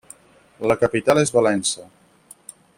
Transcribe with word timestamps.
La 0.71 0.77
capital 0.85 1.21
és 1.25 1.33
Valença. 1.37 1.87